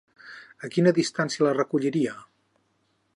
[0.67, 2.17] A quina distància la recolliria?